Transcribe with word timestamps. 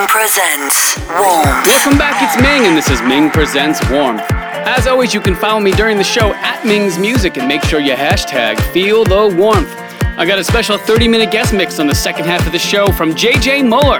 Ming 0.00 0.08
presents 0.08 0.96
Warmth. 1.10 1.66
Welcome 1.66 1.98
back, 1.98 2.22
it's 2.22 2.34
Ming, 2.40 2.66
and 2.66 2.74
this 2.74 2.88
is 2.88 3.02
Ming 3.02 3.28
Presents 3.28 3.86
Warmth. 3.90 4.22
As 4.30 4.86
always, 4.86 5.12
you 5.12 5.20
can 5.20 5.34
follow 5.34 5.60
me 5.60 5.72
during 5.72 5.98
the 5.98 6.04
show 6.04 6.32
at 6.32 6.64
Ming's 6.64 6.98
Music 6.98 7.36
and 7.36 7.46
make 7.46 7.62
sure 7.64 7.80
you 7.80 7.92
hashtag 7.92 8.58
Feel 8.72 9.04
the 9.04 9.28
Warmth. 9.36 9.70
I 10.16 10.24
got 10.24 10.38
a 10.38 10.44
special 10.44 10.78
30 10.78 11.06
minute 11.06 11.30
guest 11.30 11.52
mix 11.52 11.78
on 11.78 11.86
the 11.86 11.94
second 11.94 12.24
half 12.24 12.46
of 12.46 12.52
the 12.52 12.58
show 12.58 12.90
from 12.92 13.12
JJ 13.12 13.68
Muller. 13.68 13.98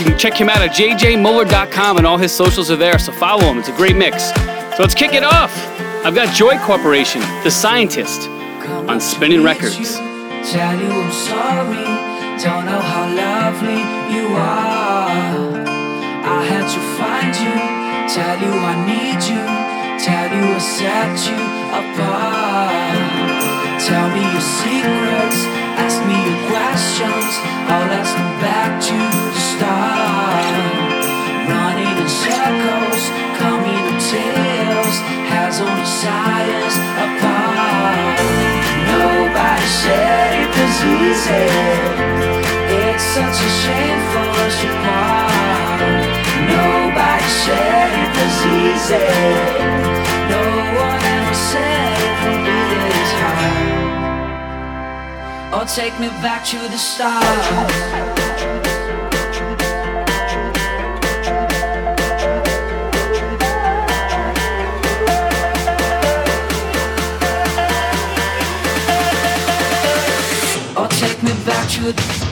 You 0.00 0.04
can 0.04 0.18
check 0.18 0.34
him 0.34 0.48
out 0.48 0.62
at 0.62 0.72
jjmuller.com 0.72 1.98
and 1.98 2.06
all 2.08 2.18
his 2.18 2.32
socials 2.32 2.68
are 2.72 2.76
there, 2.76 2.98
so 2.98 3.12
follow 3.12 3.44
him. 3.44 3.58
It's 3.58 3.68
a 3.68 3.76
great 3.76 3.94
mix. 3.94 4.34
So 4.34 4.76
let's 4.80 4.94
kick 4.96 5.12
it 5.12 5.22
off. 5.22 5.56
I've 6.04 6.16
got 6.16 6.34
Joy 6.34 6.58
Corporation, 6.58 7.20
The 7.44 7.52
Scientist, 7.52 8.28
on 8.90 9.00
Spinning 9.00 9.44
Records. 9.44 9.94
Tell 10.50 10.76
you 10.76 10.90
I'm 10.90 11.12
sorry. 11.12 11.84
Don't 12.42 12.66
know 12.66 12.80
how 12.80 13.14
lovely 13.14 14.16
you 14.16 14.34
are. 14.34 14.89
I 15.10 16.44
had 16.46 16.66
to 16.70 16.80
find 16.98 17.34
you. 17.34 17.54
Tell 18.14 18.36
you 18.38 18.52
I 18.54 18.74
need 18.86 19.20
you. 19.26 19.42
Tell 19.98 20.28
you 20.30 20.54
I 20.54 20.62
set 20.62 21.18
you 21.26 21.40
apart. 21.80 22.70
Tell 23.86 24.08
me 24.14 24.22
your 24.22 24.46
secrets. 24.62 25.40
Ask 25.82 25.98
me 26.06 26.14
your 26.14 26.40
questions. 26.46 27.32
Oh, 27.66 27.84
let's 27.90 28.12
go 28.14 28.26
back 28.38 28.78
to 28.88 28.98
the 29.34 29.42
start. 29.50 30.46
Running 31.50 31.96
in 31.98 32.08
circles, 32.08 33.02
coming 33.40 33.82
in 33.90 33.98
tails. 33.98 34.96
Has 35.34 35.60
only 35.60 35.86
science 35.86 36.76
apart. 37.02 38.18
Nobody 38.94 39.66
said 39.82 40.30
it 40.38 40.50
was 40.54 40.76
easy. 41.02 42.19
Such 43.00 43.40
a 43.40 43.50
shame 43.62 44.02
for 44.12 44.26
us 44.44 44.54
to 44.60 44.68
part. 44.84 45.80
Nobody 46.46 47.28
said 47.42 47.90
it 48.02 48.10
was 48.16 48.36
easy. 48.60 49.08
No 50.30 50.42
one 50.84 51.00
ever 51.16 51.36
said 51.50 51.96
it 52.06 52.16
would 52.22 52.42
be 52.46 52.60
this 52.78 53.12
hard. 53.20 53.70
Oh, 55.54 55.64
take 55.66 55.96
me 55.98 56.08
back 56.22 56.44
to 56.46 56.58
the 56.68 56.78
start. 56.78 57.24
Oh, 70.76 70.86
take 70.90 71.20
me 71.24 71.32
back 71.44 71.68
to 71.70 71.92
the 71.92 72.29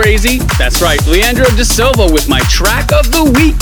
crazy. 0.00 0.38
That's 0.58 0.80
right, 0.80 1.04
Leandro 1.06 1.44
Da 1.44 1.62
Silva 1.62 2.10
with 2.10 2.26
my 2.26 2.40
track 2.48 2.90
of 2.92 3.10
the 3.12 3.24
week. 3.36 3.60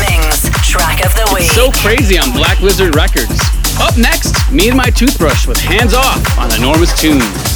Ming's 0.00 0.48
track 0.66 1.04
of 1.04 1.14
the 1.14 1.30
week. 1.34 1.50
So 1.50 1.70
crazy 1.70 2.18
on 2.18 2.32
Black 2.32 2.60
Lizard 2.60 2.96
Records. 2.96 3.38
Up 3.78 3.96
next, 3.98 4.50
me 4.50 4.68
and 4.68 4.76
my 4.76 4.88
toothbrush 4.88 5.46
with 5.46 5.58
Hands 5.58 5.92
Off 5.92 6.38
on 6.38 6.54
Enormous 6.54 6.98
Tunes. 6.98 7.47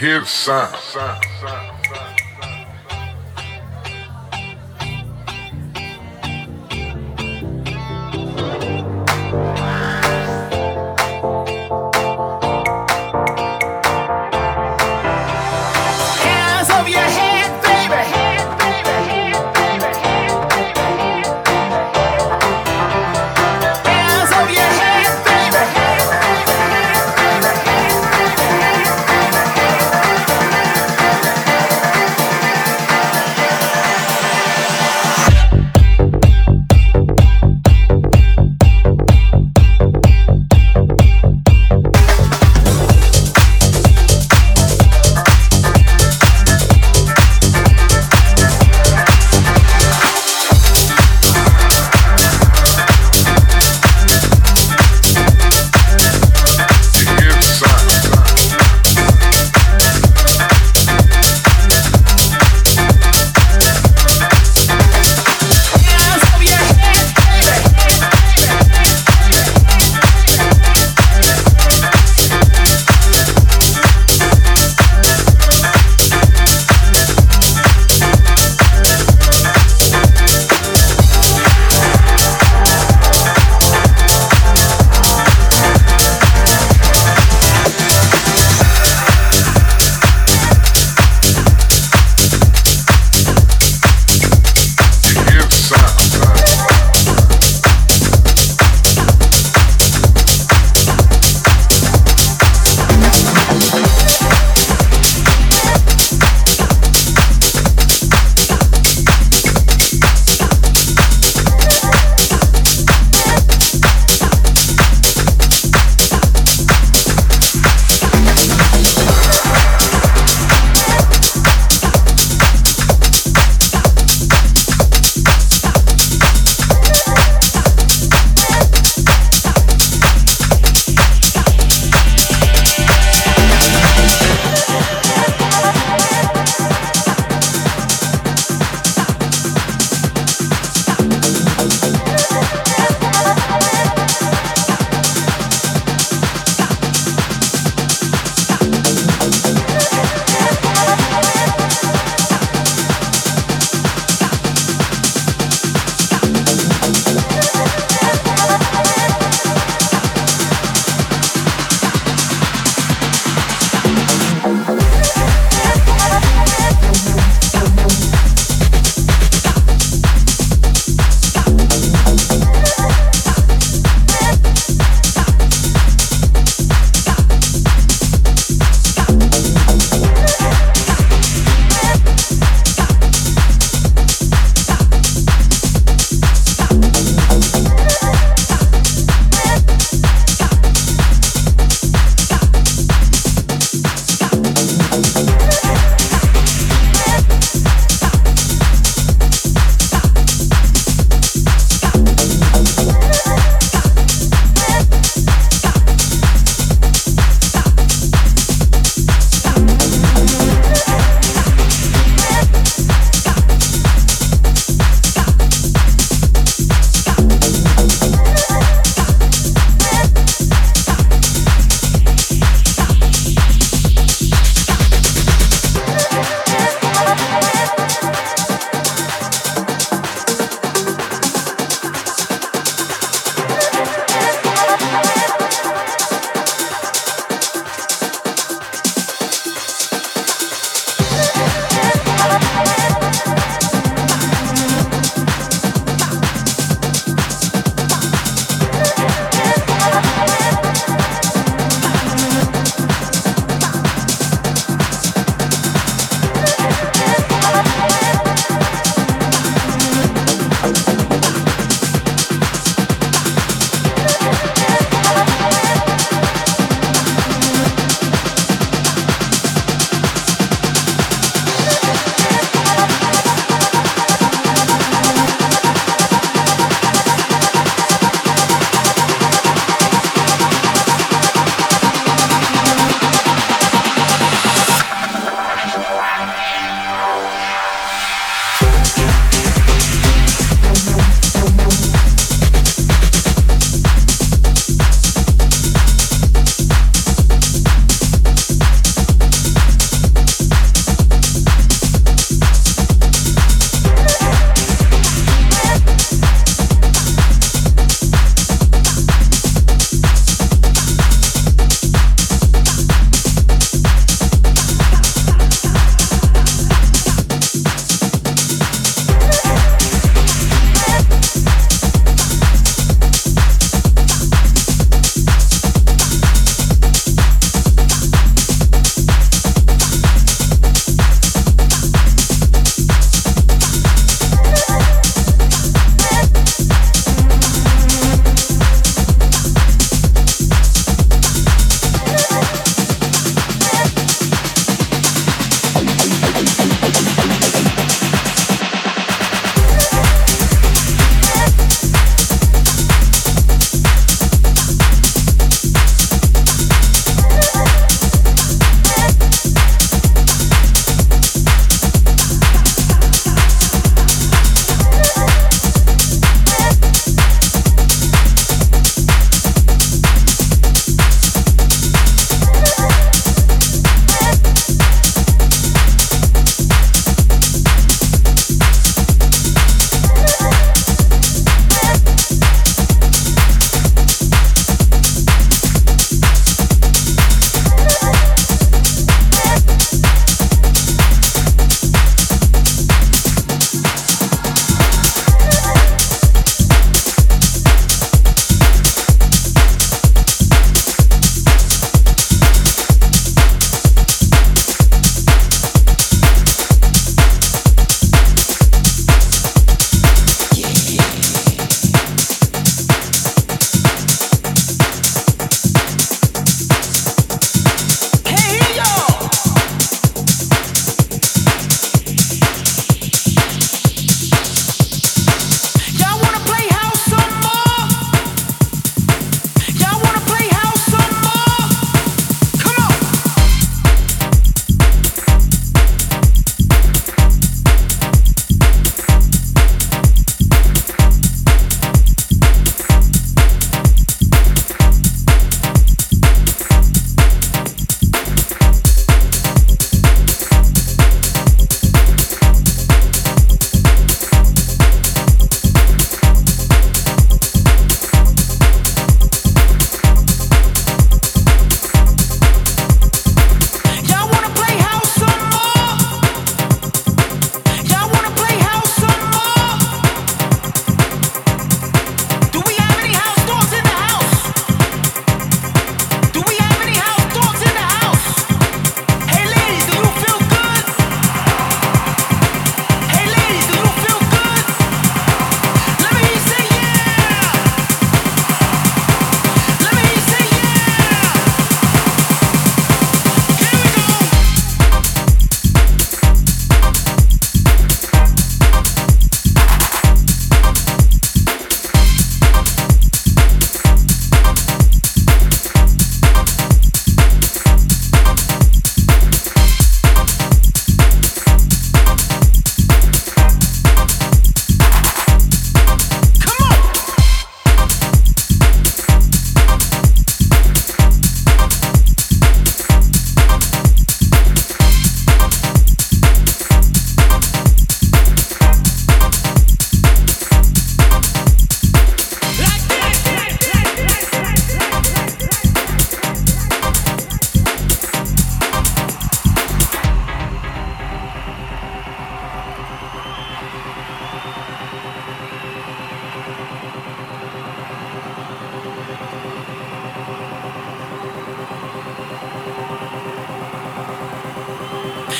his 0.00 0.30
sign. 0.30 2.09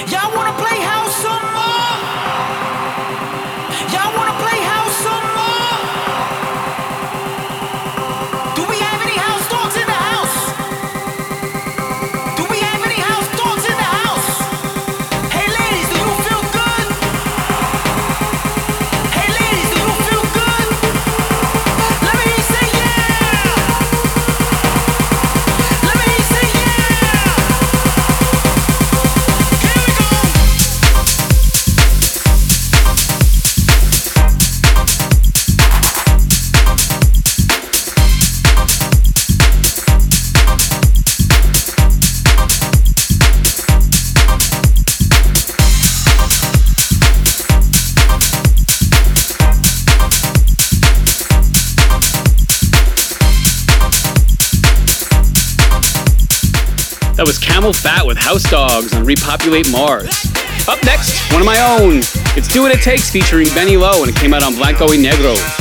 Hear 0.08 0.18
house 0.80 1.14
some 1.16 1.40
That 1.54 1.79
House 58.20 58.48
Dogs 58.50 58.94
on 58.94 59.04
Repopulate 59.04 59.70
Mars. 59.70 60.26
Up 60.68 60.82
next, 60.84 61.32
one 61.32 61.40
of 61.40 61.46
my 61.46 61.60
own. 61.78 61.98
It's 62.36 62.48
Do 62.48 62.62
What 62.62 62.72
It 62.72 62.82
Takes 62.82 63.10
featuring 63.10 63.48
Benny 63.54 63.76
Lowe, 63.76 64.02
and 64.02 64.10
it 64.10 64.16
came 64.16 64.32
out 64.34 64.42
on 64.42 64.54
Blanco 64.54 64.86
y 64.86 64.96
Negro. 64.96 65.59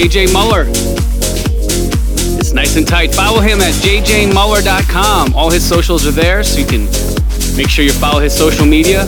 JJ 0.00 0.32
Muller. 0.32 0.64
It's 2.38 2.52
nice 2.52 2.76
and 2.76 2.88
tight. 2.88 3.14
Follow 3.14 3.40
him 3.40 3.60
at 3.60 3.74
jjmuller.com. 3.74 5.34
All 5.34 5.50
his 5.50 5.62
socials 5.68 6.06
are 6.06 6.10
there, 6.10 6.42
so 6.42 6.58
you 6.58 6.64
can 6.64 6.86
make 7.54 7.68
sure 7.68 7.84
you 7.84 7.92
follow 7.92 8.18
his 8.18 8.34
social 8.34 8.64
media. 8.64 9.04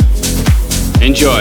Enjoy. 1.01 1.41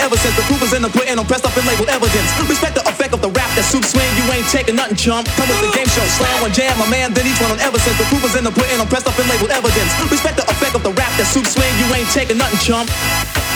Ever 0.00 0.16
since 0.16 0.34
the 0.34 0.44
proof 0.48 0.60
is 0.64 0.72
in 0.72 0.82
the 0.82 0.88
pudding, 0.88 1.16
I'm 1.20 1.28
pressed 1.28 1.44
up 1.44 1.54
and 1.56 1.64
labeled 1.68 1.92
evidence. 1.92 2.28
Respect 2.48 2.74
the 2.74 2.84
effect 2.88 3.12
of 3.12 3.20
the 3.20 3.30
rap 3.36 3.48
that 3.54 3.64
soup 3.68 3.84
swing, 3.84 4.08
you 4.16 4.24
ain't 4.32 4.48
taking 4.48 4.76
nothing, 4.76 4.96
chump. 4.96 5.28
Come 5.36 5.48
with 5.52 5.60
the 5.60 5.72
game 5.76 5.88
show, 5.92 6.04
slam 6.16 6.40
one 6.40 6.52
jam, 6.56 6.74
a 6.80 6.86
man, 6.88 7.12
then 7.12 7.28
each 7.28 7.38
one 7.38 7.52
on 7.52 7.60
ever 7.60 7.78
since 7.78 7.96
the 8.00 8.06
proof 8.08 8.24
is 8.24 8.34
in 8.34 8.44
the 8.44 8.52
pudding, 8.52 8.80
I'm 8.80 8.88
pressed 8.88 9.06
up 9.06 9.16
and 9.20 9.28
labeled 9.28 9.52
evidence. 9.52 9.92
Respect 10.08 10.40
the 10.40 10.46
effect 10.48 10.74
of 10.74 10.82
the 10.82 10.92
rap 10.96 11.12
that 11.20 11.28
soup 11.28 11.44
swing, 11.46 11.70
you 11.76 11.86
ain't 11.92 12.08
taking 12.10 12.40
nothing, 12.40 12.58
chump. 12.64 12.88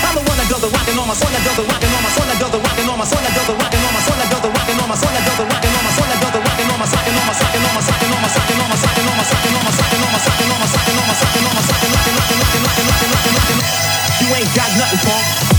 I'm 0.05 0.21
the 0.21 0.25
one 0.29 0.37
that 0.37 0.49
does 0.53 0.61
the 0.61 0.69
rockin' 0.69 1.01
on 1.01 1.09
my 1.09 1.17
son 1.17 1.33
that 1.33 1.43
does 1.49 1.57
the 1.57 1.65
rockin' 1.65 1.89
on 1.97 2.03
my 2.05 2.13
son 2.13 2.27
that 2.29 2.37
does 2.37 2.53
the 2.53 2.61
rockin' 2.61 2.89
on 2.93 2.99
my 3.01 3.07
son 3.09 3.23
that 3.25 3.33
does 3.33 3.47
the 3.49 3.55
rockin' 3.57 3.81
on 3.81 3.95
my 3.97 4.05
son 4.05 4.17
that 4.21 4.29
does 4.29 4.43
the 4.45 4.51
rockin' 4.53 4.81
on 4.85 4.89
my 4.93 4.97
son 5.01 5.13
that 5.17 5.25
does 5.25 5.39
the 5.41 5.49
rockin' 5.49 5.73
on 5.73 5.81
my 5.81 5.93
son 5.97 6.09
that 6.13 6.21
does 6.21 6.35
the 6.35 6.41
rockin' 6.45 6.69
on 6.69 6.79
my 6.79 6.87
sockin' 6.93 7.17
on 7.17 7.25
my 7.25 7.33
sockin' 7.33 7.65
on 7.65 7.73
my 7.73 7.81
sockin' 7.81 8.13
on 8.13 8.21
my 8.21 8.29
sockin' 8.29 8.45
on 8.45 9.09
my 9.09 9.17
sockin' 9.17 9.17
on 9.17 9.17
my 9.17 9.25
sockin' 9.25 9.49
on 9.49 9.49
my 9.49 9.73
sockin' 9.73 9.97
on 9.97 10.05
my 10.05 10.21
sockin' 10.21 10.45
on 10.45 10.45
my 10.45 10.69
sockin' 10.69 10.95
on 10.95 11.09
my 11.09 11.15
sockin' 11.17 11.47
on 11.49 11.55
my 11.55 11.65
sockin' 11.65 11.91
knockin' 11.95 12.15
knockin' 12.15 12.39
knockin' 12.39 12.61
knockin' 12.61 12.85
knockin' 12.85 13.11
knockin' 13.11 13.33
knockin' 13.33 13.85
You 14.21 14.29
ain't 14.37 14.53
got 14.55 14.71
nothing, 14.77 15.01
punk. 15.05 15.25
You 15.49 15.54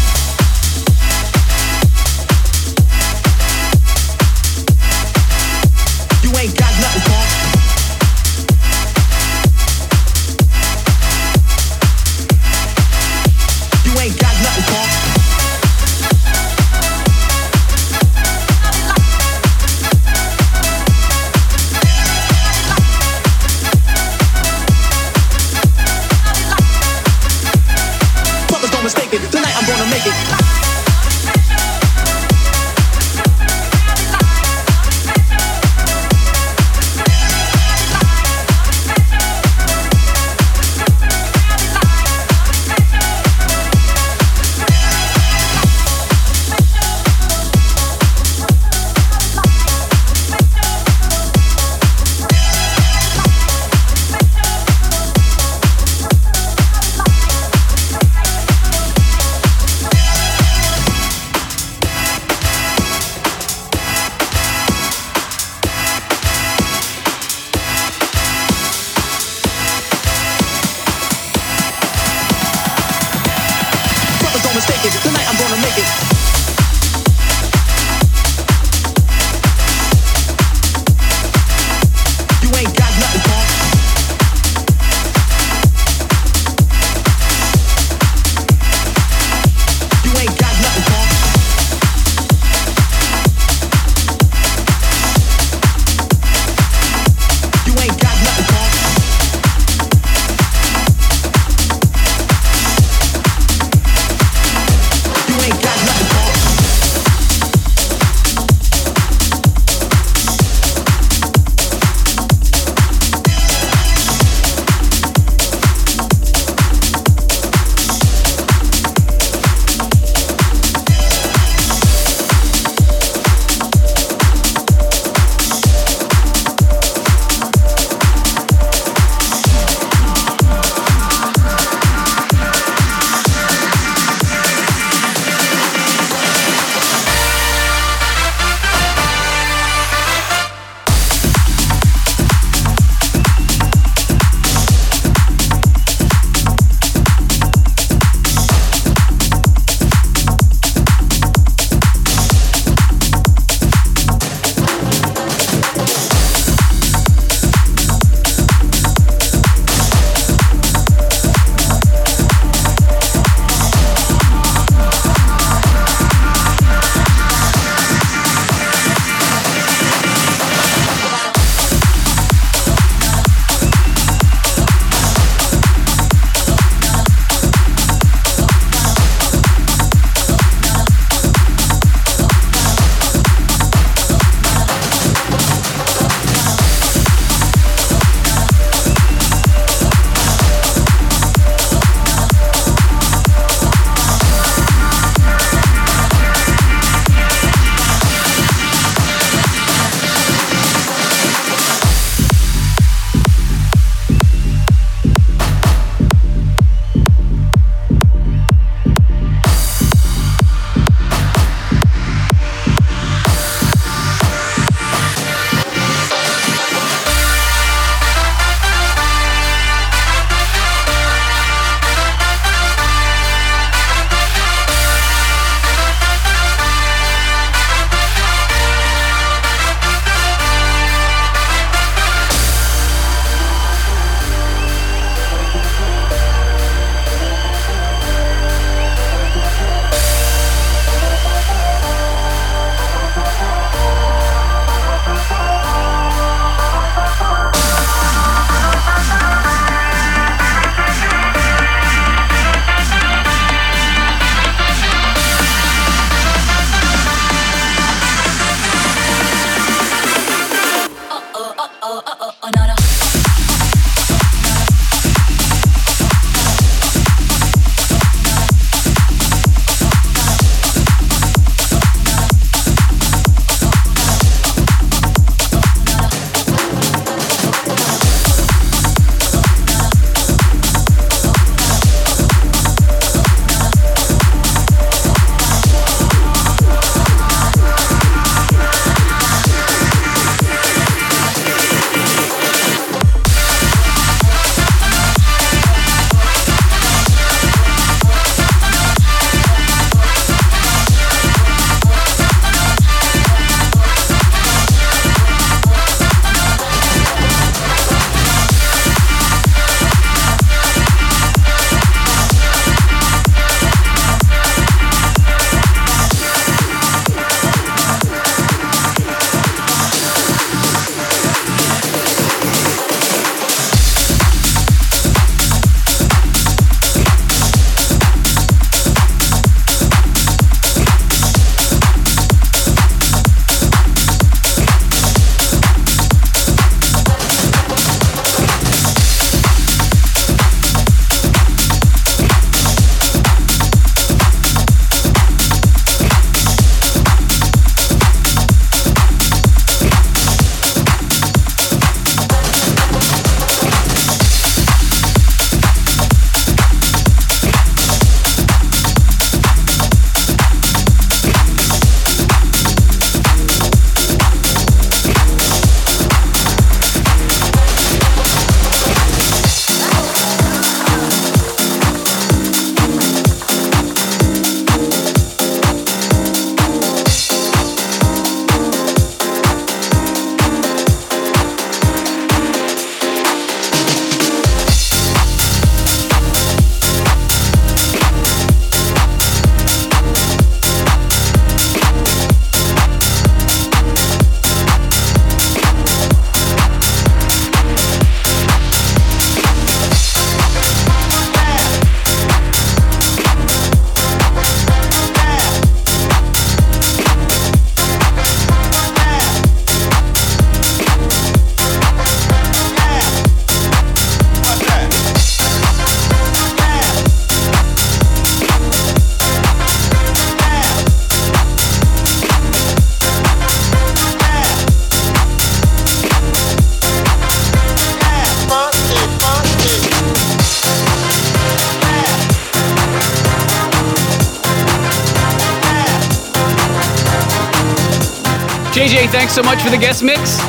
so 439.35 439.43
much 439.43 439.61
for 439.61 439.69
the 439.69 439.77
guest 439.77 440.01
mix. 440.01 440.39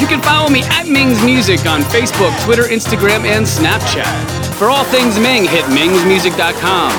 You 0.00 0.06
can 0.08 0.22
follow 0.22 0.48
me 0.48 0.62
at 0.80 0.88
Ming's 0.88 1.22
Music 1.22 1.66
on 1.66 1.82
Facebook, 1.92 2.32
Twitter, 2.42 2.62
Instagram, 2.62 3.28
and 3.28 3.44
Snapchat. 3.44 4.08
For 4.56 4.70
all 4.70 4.84
things 4.84 5.18
Ming, 5.20 5.44
hit 5.44 5.66
mingsmusic.com. 5.66 6.90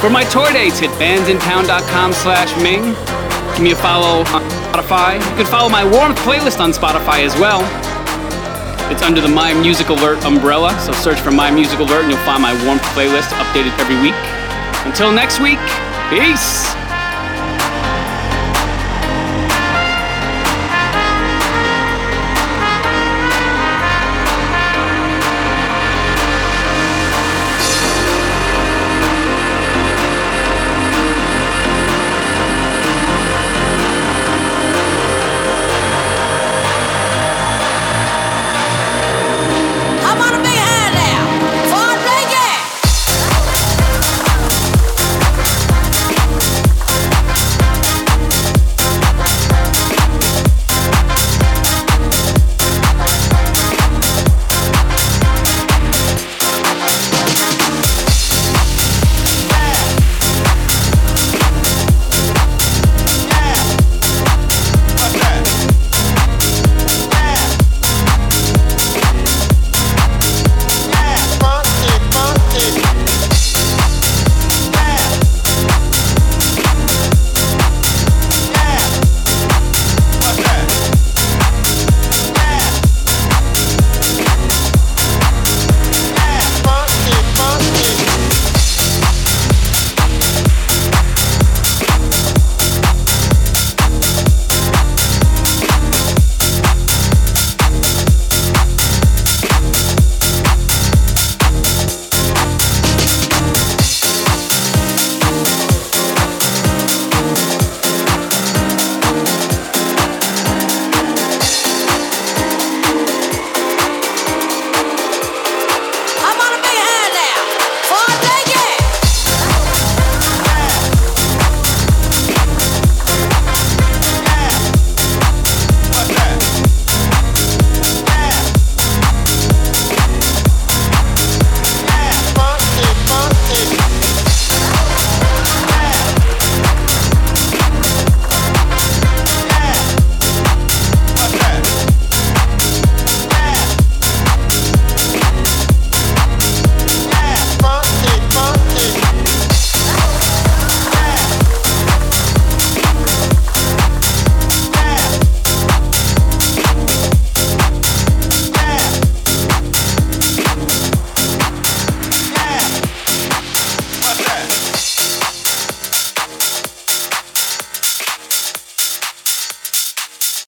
For 0.00 0.10
my 0.10 0.24
tour 0.24 0.52
dates, 0.52 0.80
hit 0.80 0.90
bandsintown.com 1.00 2.12
slash 2.12 2.52
Ming. 2.62 2.92
Give 3.54 3.62
me 3.62 3.70
a 3.72 3.76
follow 3.76 4.28
on 4.36 4.42
Spotify. 4.44 5.14
You 5.14 5.36
can 5.36 5.46
follow 5.46 5.70
my 5.70 5.88
Warmth 5.88 6.18
playlist 6.18 6.60
on 6.60 6.72
Spotify 6.72 7.24
as 7.24 7.32
well. 7.40 7.62
It's 8.92 9.00
under 9.00 9.22
the 9.22 9.28
My 9.28 9.54
Music 9.54 9.88
Alert 9.88 10.22
umbrella, 10.26 10.78
so 10.80 10.92
search 10.92 11.18
for 11.18 11.30
My 11.30 11.50
Music 11.50 11.78
Alert 11.78 12.02
and 12.02 12.12
you'll 12.12 12.26
find 12.26 12.42
my 12.42 12.52
Warmth 12.66 12.84
playlist 12.92 13.32
updated 13.40 13.72
every 13.80 13.96
week. 14.02 14.14
Until 14.84 15.10
next 15.12 15.40
week, 15.40 15.58
peace! 16.10 16.73